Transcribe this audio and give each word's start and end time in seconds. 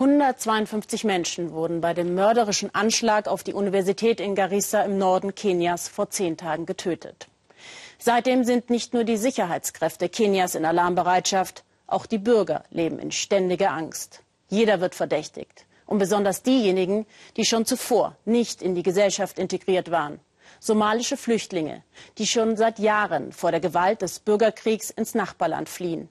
152 0.00 1.04
Menschen 1.04 1.52
wurden 1.52 1.82
bei 1.82 1.92
dem 1.92 2.14
mörderischen 2.14 2.74
Anschlag 2.74 3.28
auf 3.28 3.42
die 3.42 3.52
Universität 3.52 4.18
in 4.18 4.34
Garissa 4.34 4.80
im 4.80 4.96
Norden 4.96 5.34
Kenias 5.34 5.88
vor 5.88 6.08
zehn 6.08 6.38
Tagen 6.38 6.64
getötet. 6.64 7.28
Seitdem 7.98 8.44
sind 8.44 8.70
nicht 8.70 8.94
nur 8.94 9.04
die 9.04 9.18
Sicherheitskräfte 9.18 10.08
Kenias 10.08 10.54
in 10.54 10.64
Alarmbereitschaft, 10.64 11.64
auch 11.86 12.06
die 12.06 12.16
Bürger 12.16 12.64
leben 12.70 12.98
in 12.98 13.12
ständiger 13.12 13.72
Angst. 13.72 14.22
Jeder 14.48 14.80
wird 14.80 14.94
verdächtigt. 14.94 15.66
Und 15.84 15.98
besonders 15.98 16.42
diejenigen, 16.42 17.04
die 17.36 17.44
schon 17.44 17.66
zuvor 17.66 18.16
nicht 18.24 18.62
in 18.62 18.74
die 18.74 18.82
Gesellschaft 18.82 19.38
integriert 19.38 19.90
waren. 19.90 20.18
Somalische 20.60 21.18
Flüchtlinge, 21.18 21.82
die 22.16 22.26
schon 22.26 22.56
seit 22.56 22.78
Jahren 22.78 23.32
vor 23.32 23.50
der 23.50 23.60
Gewalt 23.60 24.00
des 24.00 24.18
Bürgerkriegs 24.20 24.88
ins 24.88 25.14
Nachbarland 25.14 25.68
fliehen 25.68 26.08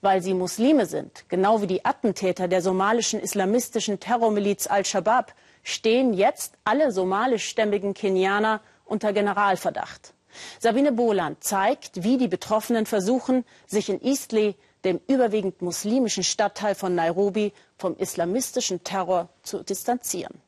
weil 0.00 0.22
sie 0.22 0.34
Muslime 0.34 0.86
sind, 0.86 1.24
genau 1.28 1.62
wie 1.62 1.66
die 1.66 1.84
Attentäter 1.84 2.48
der 2.48 2.62
somalischen 2.62 3.20
islamistischen 3.20 4.00
Terrormiliz 4.00 4.66
Al-Shabaab, 4.66 5.34
stehen 5.62 6.12
jetzt 6.12 6.54
alle 6.64 6.92
somalischstämmigen 6.92 7.94
Kenianer 7.94 8.60
unter 8.84 9.12
Generalverdacht. 9.12 10.14
Sabine 10.58 10.92
Boland 10.92 11.42
zeigt, 11.42 12.02
wie 12.02 12.18
die 12.18 12.28
Betroffenen 12.28 12.86
versuchen, 12.86 13.44
sich 13.66 13.88
in 13.88 14.02
Eastleigh, 14.02 14.54
dem 14.84 15.00
überwiegend 15.06 15.62
muslimischen 15.62 16.24
Stadtteil 16.24 16.74
von 16.74 16.94
Nairobi, 16.94 17.52
vom 17.78 17.96
islamistischen 17.96 18.84
Terror 18.84 19.28
zu 19.42 19.62
distanzieren. 19.62 20.40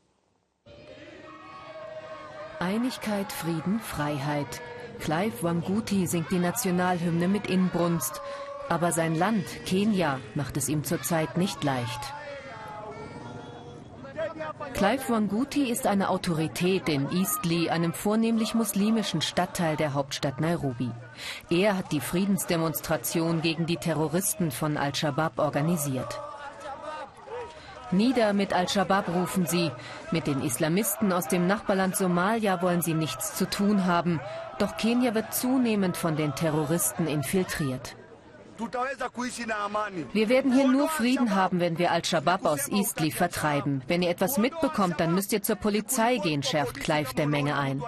Einigkeit, 2.59 3.33
Frieden, 3.33 3.81
Freiheit. 3.81 4.61
Clive 4.99 5.43
Wanguti 5.43 6.07
singt 6.07 6.31
die 6.31 6.39
Nationalhymne 6.39 7.29
mit 7.29 7.49
Inbrunst. 7.49 8.21
Aber 8.69 8.93
sein 8.93 9.15
Land, 9.15 9.45
Kenia, 9.65 10.19
macht 10.35 10.57
es 10.57 10.69
ihm 10.69 10.85
zurzeit 10.85 11.37
nicht 11.37 11.63
leicht. 11.63 12.01
Clive 14.75 15.09
Wanguti 15.09 15.71
ist 15.71 15.87
eine 15.87 16.09
Autorität 16.11 16.89
in 16.89 17.11
Eastleigh, 17.11 17.71
einem 17.71 17.93
vornehmlich 17.93 18.55
muslimischen 18.55 19.23
Stadtteil 19.23 19.77
der 19.77 19.95
Hauptstadt 19.95 20.41
Nairobi. 20.41 20.91
Er 21.49 21.77
hat 21.77 21.93
die 21.93 22.01
Friedensdemonstration 22.01 23.41
gegen 23.41 23.67
die 23.67 23.77
Terroristen 23.77 24.51
von 24.51 24.77
Al-Shabaab 24.77 25.39
organisiert. 25.39 26.21
Nieder 27.93 28.33
mit 28.33 28.53
Al-Shabaab 28.53 29.09
rufen 29.09 29.47
sie. 29.47 29.71
Mit 30.11 30.27
den 30.27 30.43
Islamisten 30.43 31.13
aus 31.13 31.29
dem 31.29 31.47
Nachbarland 31.47 31.97
Somalia 31.97 32.61
wollen 32.61 32.83
sie 32.83 32.95
nichts 32.95 33.37
zu 33.37 33.49
tun 33.49 33.87
haben. 33.87 34.21
Doch 34.59 34.77
Kenia 34.77 35.15
wird 35.15 35.33
zunehmend 35.33 35.97
von 35.97 36.17
den 36.17 36.35
Terroristen 36.35 37.07
infiltriert. 37.07 37.97
Wir 40.13 40.29
werden 40.29 40.53
hier 40.53 40.69
nur 40.69 40.89
Frieden 40.89 41.35
haben, 41.35 41.61
wenn 41.61 41.79
wir 41.79 41.91
Al-Shabaab 41.91 42.45
aus 42.47 42.69
Eastleigh 42.69 43.15
vertreiben. 43.15 43.83
Wenn 43.87 44.03
ihr 44.03 44.11
etwas 44.11 44.39
mitbekommt, 44.39 45.01
dann 45.01 45.15
müsst 45.15 45.33
ihr 45.33 45.43
zur 45.43 45.57
Polizei 45.57 46.17
gehen, 46.19 46.43
schärft 46.43 46.81
Clive 46.81 47.15
der 47.15 47.27
Menge 47.27 47.57
ein. 47.59 47.83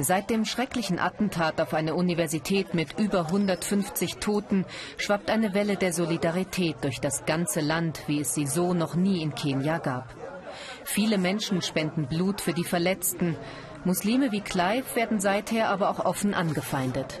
Seit 0.00 0.30
dem 0.30 0.44
schrecklichen 0.44 1.00
Attentat 1.00 1.60
auf 1.60 1.74
eine 1.74 1.96
Universität 1.96 2.72
mit 2.72 3.00
über 3.00 3.26
150 3.26 4.18
Toten 4.18 4.64
schwappt 4.96 5.28
eine 5.28 5.54
Welle 5.54 5.76
der 5.76 5.92
Solidarität 5.92 6.76
durch 6.82 7.00
das 7.00 7.26
ganze 7.26 7.60
Land, 7.60 8.02
wie 8.06 8.20
es 8.20 8.32
sie 8.32 8.46
so 8.46 8.74
noch 8.74 8.94
nie 8.94 9.22
in 9.22 9.34
Kenia 9.34 9.78
gab. 9.78 10.14
Viele 10.84 11.18
Menschen 11.18 11.62
spenden 11.62 12.06
Blut 12.06 12.40
für 12.40 12.52
die 12.52 12.64
Verletzten. 12.64 13.36
Muslime 13.84 14.30
wie 14.30 14.40
Clive 14.40 14.94
werden 14.94 15.18
seither 15.18 15.68
aber 15.68 15.90
auch 15.90 16.04
offen 16.04 16.32
angefeindet. 16.32 17.20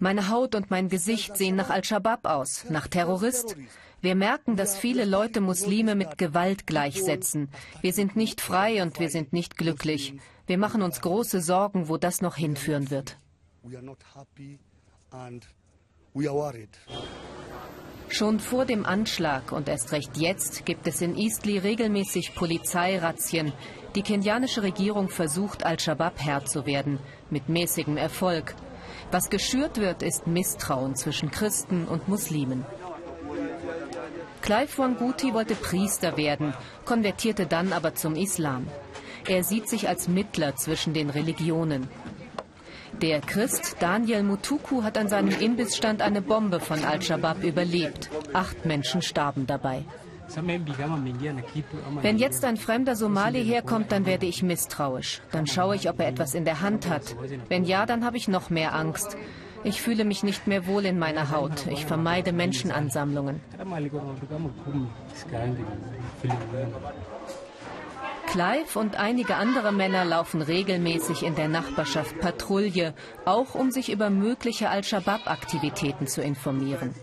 Meine 0.00 0.28
Haut 0.28 0.54
und 0.54 0.70
mein 0.70 0.88
Gesicht 0.88 1.36
sehen 1.36 1.56
nach 1.56 1.70
Al-Shabaab 1.70 2.24
aus, 2.26 2.66
nach 2.70 2.88
Terrorist. 2.88 3.56
Wir 4.00 4.14
merken, 4.14 4.56
dass 4.56 4.78
viele 4.78 5.04
Leute 5.04 5.40
Muslime 5.40 5.94
mit 5.94 6.18
Gewalt 6.18 6.66
gleichsetzen. 6.66 7.48
Wir 7.80 7.92
sind 7.92 8.14
nicht 8.14 8.40
frei 8.40 8.82
und 8.82 9.00
wir 9.00 9.10
sind 9.10 9.32
nicht 9.32 9.56
glücklich. 9.56 10.14
Wir 10.46 10.58
machen 10.58 10.82
uns 10.82 11.00
große 11.00 11.40
Sorgen, 11.40 11.88
wo 11.88 11.96
das 11.96 12.20
noch 12.20 12.36
hinführen 12.36 12.90
wird. 12.90 13.18
Schon 18.10 18.40
vor 18.40 18.64
dem 18.64 18.86
Anschlag 18.86 19.52
und 19.52 19.68
erst 19.68 19.92
recht 19.92 20.16
jetzt 20.16 20.64
gibt 20.64 20.86
es 20.86 21.02
in 21.02 21.16
Eastleigh 21.16 21.62
regelmäßig 21.62 22.34
Polizeirazzien. 22.34 23.52
Die 23.94 24.02
kenianische 24.02 24.62
Regierung 24.62 25.08
versucht, 25.08 25.64
Al-Shabaab 25.64 26.14
Herr 26.18 26.44
zu 26.44 26.64
werden, 26.64 27.00
mit 27.30 27.48
mäßigem 27.48 27.96
Erfolg. 27.96 28.54
Was 29.10 29.28
geschürt 29.28 29.78
wird, 29.78 30.02
ist 30.02 30.26
Misstrauen 30.26 30.94
zwischen 30.96 31.30
Christen 31.30 31.86
und 31.86 32.08
Muslimen. 32.08 32.64
Clive 34.40 34.78
Wanguti 34.78 35.34
wollte 35.34 35.54
Priester 35.54 36.16
werden, 36.16 36.54
konvertierte 36.84 37.46
dann 37.46 37.72
aber 37.72 37.94
zum 37.94 38.14
Islam. 38.14 38.66
Er 39.26 39.44
sieht 39.44 39.68
sich 39.68 39.88
als 39.88 40.08
Mittler 40.08 40.56
zwischen 40.56 40.94
den 40.94 41.10
Religionen. 41.10 41.88
Der 43.00 43.20
Christ 43.20 43.76
Daniel 43.78 44.24
Mutuku 44.24 44.82
hat 44.82 44.98
an 44.98 45.08
seinem 45.08 45.38
Imbissstand 45.38 46.02
eine 46.02 46.20
Bombe 46.20 46.58
von 46.58 46.84
Al-Shabaab 46.84 47.44
überlebt. 47.44 48.10
Acht 48.32 48.66
Menschen 48.66 49.02
starben 49.02 49.46
dabei. 49.46 49.84
Wenn 52.02 52.18
jetzt 52.18 52.44
ein 52.44 52.56
fremder 52.56 52.96
Somali 52.96 53.44
herkommt, 53.44 53.92
dann 53.92 54.04
werde 54.04 54.26
ich 54.26 54.42
misstrauisch. 54.42 55.22
Dann 55.30 55.46
schaue 55.46 55.76
ich, 55.76 55.88
ob 55.88 56.00
er 56.00 56.08
etwas 56.08 56.34
in 56.34 56.44
der 56.44 56.60
Hand 56.60 56.88
hat. 56.88 57.16
Wenn 57.48 57.64
ja, 57.64 57.86
dann 57.86 58.04
habe 58.04 58.16
ich 58.16 58.28
noch 58.28 58.50
mehr 58.50 58.74
Angst. 58.74 59.16
Ich 59.64 59.80
fühle 59.80 60.04
mich 60.04 60.22
nicht 60.22 60.46
mehr 60.46 60.66
wohl 60.66 60.84
in 60.84 60.98
meiner 60.98 61.30
Haut. 61.30 61.66
Ich 61.68 61.86
vermeide 61.86 62.32
Menschenansammlungen. 62.32 63.40
Clive 68.30 68.78
und 68.78 68.96
einige 68.96 69.36
andere 69.36 69.72
Männer 69.72 70.04
laufen 70.04 70.42
regelmäßig 70.42 71.22
in 71.22 71.34
der 71.34 71.48
Nachbarschaft 71.48 72.18
Patrouille, 72.20 72.94
auch 73.24 73.54
um 73.54 73.70
sich 73.70 73.90
über 73.90 74.10
mögliche 74.10 74.68
Al-Shabaab-Aktivitäten 74.68 76.06
zu 76.06 76.20
informieren. 76.20 76.94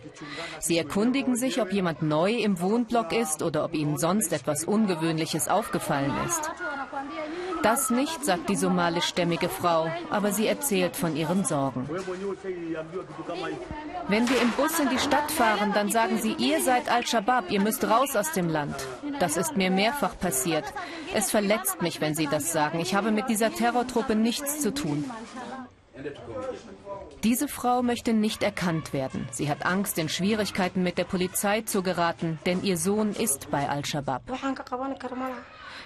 Sie 0.60 0.78
erkundigen 0.78 1.36
sich, 1.36 1.60
ob 1.62 1.74
jemand 1.74 2.04
neu 2.04 2.32
im 2.32 2.60
Wohnblock 2.62 3.12
ist 3.12 3.42
oder 3.42 3.66
ob 3.66 3.74
ihnen 3.74 3.98
sonst 3.98 4.34
etwas 4.34 4.66
Ungewöhnliches 4.66 5.48
aufgefallen 5.48 6.14
ist. 6.26 6.52
Das 7.64 7.90
nicht, 7.90 8.24
sagt 8.24 8.50
die 8.50 8.56
somalischstämmige 8.56 9.50
Frau, 9.50 9.92
aber 10.10 10.32
sie 10.32 10.48
erzählt 10.48 10.96
von 10.96 11.16
ihren 11.16 11.46
Sorgen. 11.46 11.90
Wenn 14.08 14.30
wir 14.30 14.42
im 14.42 14.52
Bus 14.52 14.80
in 14.80 14.90
die 14.90 15.00
Stadt 15.00 15.32
fahren, 15.32 15.72
dann 15.74 15.92
sagen 15.92 16.20
sie, 16.20 16.34
ihr 16.34 16.62
seid 16.62 16.92
Al-Shabaab, 16.92 17.50
ihr 17.50 17.62
müsst 17.62 17.84
raus 17.90 18.16
aus 18.16 18.32
dem 18.32 18.50
Land. 18.50 18.76
Das 19.20 19.38
ist 19.38 19.58
mir 19.58 19.72
mehrfach 19.72 20.18
passiert. 20.18 20.66
Es 21.14 21.32
verletzt 21.32 21.82
mich, 21.82 22.02
wenn 22.02 22.16
sie 22.16 22.28
das 22.28 22.52
sagen. 22.52 22.80
Ich 22.80 22.96
habe 22.96 23.12
mit 23.12 23.30
dieser 23.30 23.52
Terrortruppe 23.52 24.16
nichts 24.16 24.62
zu 24.62 24.74
tun. 24.74 25.10
Diese 27.24 27.48
Frau 27.48 27.82
möchte 27.82 28.14
nicht 28.14 28.44
erkannt 28.44 28.94
werden. 28.94 29.28
Sie 29.32 29.50
hat 29.50 29.66
Angst, 29.66 29.98
in 29.98 30.10
Schwierigkeiten 30.10 30.84
mit 30.84 30.98
der 30.98 31.06
Polizei 31.06 31.62
zu 31.62 31.82
geraten, 31.82 32.38
denn 32.46 32.64
ihr 32.64 32.78
Sohn 32.78 33.14
ist 33.14 33.50
bei 33.50 33.68
Al-Shabaab. 33.68 34.22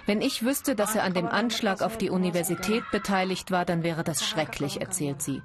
Wenn 0.06 0.20
ich 0.20 0.44
wüsste, 0.44 0.74
dass 0.74 0.94
er 0.94 1.04
an 1.04 1.14
dem 1.14 1.26
Anschlag 1.26 1.82
auf 1.82 1.98
die 1.98 2.10
Universität 2.10 2.84
beteiligt 2.90 3.50
war, 3.50 3.64
dann 3.64 3.82
wäre 3.82 4.04
das 4.04 4.24
schrecklich, 4.24 4.80
erzählt 4.80 5.22
sie. 5.22 5.42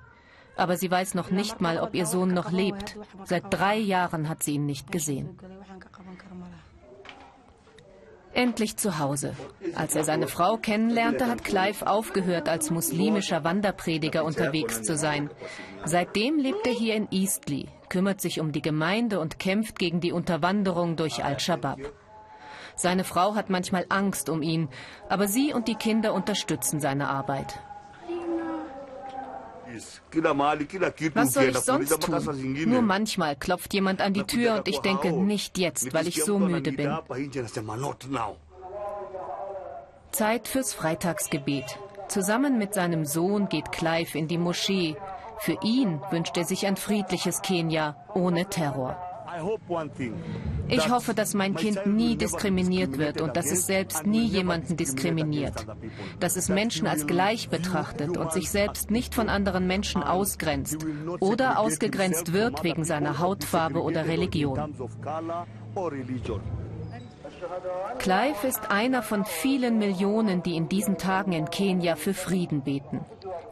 Aber 0.55 0.77
sie 0.77 0.89
weiß 0.89 1.16
noch 1.16 1.31
nicht 1.31 1.59
mal, 1.61 1.79
ob 1.79 1.93
ihr 1.95 2.05
Sohn 2.05 2.33
noch 2.33 2.51
lebt. 2.51 2.97
Seit 3.25 3.53
drei 3.53 3.77
Jahren 3.77 4.29
hat 4.29 4.44
sie 4.44 4.53
ihn 4.53 4.65
nicht 4.65 4.91
gesehen. 4.91 5.38
Endlich 8.33 8.75
zu 8.75 8.99
Hause. 8.99 9.33
Als 9.75 9.95
er 9.95 10.03
seine 10.03 10.27
Frau 10.27 10.57
kennenlernte, 10.57 11.27
hat 11.27 11.45
Clive 11.45 11.88
aufgehört, 11.88 12.49
als 12.49 12.69
muslimischer 12.69 13.45
Wanderprediger 13.45 14.25
unterwegs 14.25 14.81
zu 14.81 14.97
sein. 14.97 15.29
Seitdem 15.85 16.38
lebt 16.38 16.67
er 16.67 16.73
hier 16.73 16.95
in 16.95 17.07
Eastleigh, 17.11 17.69
kümmert 17.88 18.19
sich 18.19 18.41
um 18.41 18.51
die 18.51 18.61
Gemeinde 18.61 19.21
und 19.21 19.39
kämpft 19.39 19.80
gegen 19.80 20.01
die 20.01 20.12
Unterwanderung 20.12 20.97
durch 20.97 21.24
Al-Shabaab. 21.24 21.80
Seine 22.75 23.04
Frau 23.04 23.36
hat 23.36 23.50
manchmal 23.50 23.86
Angst 23.89 24.30
um 24.30 24.42
ihn, 24.42 24.69
aber 25.10 25.27
sie 25.27 25.54
und 25.54 25.68
die 25.68 25.75
Kinder 25.75 26.13
unterstützen 26.13 26.80
seine 26.80 27.07
Arbeit. 27.10 27.60
Was 31.13 31.33
soll 31.33 31.44
ich 31.45 31.57
sonst 31.57 32.01
tun? 32.01 32.69
Nur 32.69 32.81
manchmal 32.81 33.36
klopft 33.36 33.74
jemand 33.74 34.01
an 34.01 34.13
die 34.13 34.24
Tür 34.24 34.56
und 34.56 34.68
ich 34.68 34.80
denke, 34.80 35.12
nicht 35.12 35.57
jetzt, 35.57 35.94
weil 35.94 36.07
ich 36.07 36.24
so 36.24 36.39
müde 36.39 36.72
bin. 36.72 36.98
Zeit 40.12 40.48
fürs 40.48 40.74
Freitagsgebet. 40.74 41.78
Zusammen 42.07 42.57
mit 42.57 42.74
seinem 42.74 43.06
Sohn 43.06 43.50
geht 43.50 43.71
Clive 43.71 44.18
in 44.18 44.28
die 44.28 44.38
Moschee. 44.38 44.95
Für 45.39 45.57
ihn 45.62 46.00
wünscht 46.12 46.38
er 46.38 46.45
sich 46.45 46.66
ein 46.66 46.78
friedliches 46.78 47.42
Kenia 47.42 47.98
ohne 48.13 48.45
Terror. 48.45 48.98
Ich 50.67 50.89
hoffe, 50.89 51.13
dass 51.13 51.33
mein 51.33 51.56
Kind 51.56 51.85
nie 51.85 52.15
diskriminiert 52.15 52.97
wird 52.97 53.21
und 53.21 53.38
dass 53.38 53.51
es 53.51 53.65
selbst 53.65 54.06
nie 54.06 54.25
jemanden 54.25 54.77
diskriminiert. 54.77 55.65
Dass 56.19 56.35
es 56.35 56.50
Menschen 56.50 56.88
als 56.88 57.07
gleich 57.07 57.50
betrachtet 57.50 58.17
und 58.17 58.31
sich 58.31 58.50
selbst 58.50 58.91
nicht 58.91 59.13
von 59.13 59.29
anderen 59.29 59.67
Menschen 59.67 60.03
ausgrenzt 60.03 60.85
oder 61.19 61.59
ausgegrenzt 61.59 62.33
wird 62.33 62.63
wegen 62.63 62.83
seiner 62.83 63.19
Hautfarbe 63.19 63.81
oder 63.81 64.07
Religion. 64.07 64.73
Clive 68.00 68.47
ist 68.47 68.71
einer 68.71 69.03
von 69.03 69.25
vielen 69.25 69.77
Millionen, 69.77 70.41
die 70.44 70.56
in 70.56 70.69
diesen 70.69 70.97
Tagen 70.97 71.33
in 71.33 71.50
Kenia 71.50 71.95
für 71.95 72.13
Frieden 72.13 72.63
beten. 72.63 73.01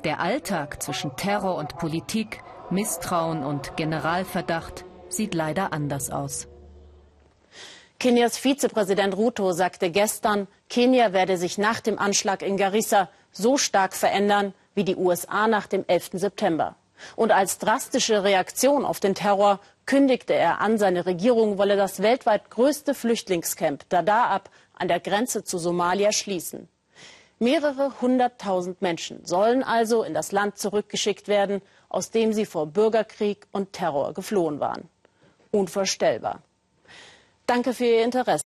Der 0.03 0.19
Alltag 0.19 0.81
zwischen 0.81 1.15
Terror 1.15 1.55
und 1.55 1.77
Politik, 1.77 2.41
Misstrauen 2.69 3.43
und 3.43 3.75
Generalverdacht 3.77 4.85
sieht 5.09 5.33
leider 5.33 5.73
anders 5.73 6.09
aus. 6.09 6.47
Kenias 8.03 8.37
Vizepräsident 8.37 9.15
Ruto 9.15 9.53
sagte 9.53 9.89
gestern, 9.89 10.49
Kenia 10.69 11.13
werde 11.13 11.37
sich 11.37 11.57
nach 11.57 11.79
dem 11.79 11.97
Anschlag 11.97 12.41
in 12.41 12.57
Garissa 12.57 13.07
so 13.31 13.57
stark 13.57 13.93
verändern 13.93 14.53
wie 14.75 14.83
die 14.83 14.97
USA 14.97 15.47
nach 15.47 15.67
dem 15.67 15.85
11. 15.87 16.09
September. 16.11 16.75
Und 17.15 17.31
als 17.31 17.59
drastische 17.59 18.25
Reaktion 18.25 18.83
auf 18.83 18.99
den 18.99 19.15
Terror 19.15 19.61
kündigte 19.85 20.33
er 20.33 20.59
an, 20.59 20.77
seine 20.77 21.05
Regierung 21.05 21.57
wolle 21.57 21.77
das 21.77 22.01
weltweit 22.01 22.49
größte 22.49 22.93
Flüchtlingscamp 22.93 23.87
Dadaab 23.87 24.49
an 24.73 24.89
der 24.89 24.99
Grenze 24.99 25.45
zu 25.45 25.57
Somalia 25.57 26.11
schließen. 26.11 26.67
Mehrere 27.39 28.01
hunderttausend 28.01 28.81
Menschen 28.81 29.25
sollen 29.25 29.63
also 29.63 30.03
in 30.03 30.13
das 30.13 30.33
Land 30.33 30.57
zurückgeschickt 30.57 31.29
werden, 31.29 31.61
aus 31.87 32.11
dem 32.11 32.33
sie 32.33 32.45
vor 32.45 32.65
Bürgerkrieg 32.67 33.47
und 33.53 33.71
Terror 33.71 34.13
geflohen 34.13 34.59
waren. 34.59 34.89
Unvorstellbar. 35.51 36.41
Danke 37.53 37.75
für 37.75 37.85
Ihr 37.85 38.03
Interesse. 38.03 38.42